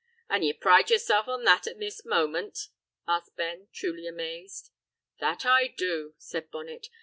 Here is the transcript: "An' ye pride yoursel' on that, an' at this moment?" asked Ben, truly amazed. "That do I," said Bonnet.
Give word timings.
"An' 0.31 0.41
ye 0.41 0.51
pride 0.53 0.89
yoursel' 0.89 1.29
on 1.29 1.43
that, 1.43 1.67
an' 1.67 1.73
at 1.73 1.79
this 1.79 2.03
moment?" 2.03 2.69
asked 3.07 3.35
Ben, 3.35 3.67
truly 3.71 4.07
amazed. 4.07 4.71
"That 5.19 5.41
do 5.41 5.49
I," 6.15 6.15
said 6.17 6.49
Bonnet. 6.49 6.87